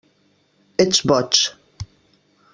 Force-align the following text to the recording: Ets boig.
Ets 0.85 1.03
boig. 1.11 1.43